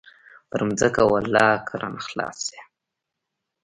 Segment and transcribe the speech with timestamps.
[0.49, 2.59] پر ځمکه ولله که رانه خلاص سي.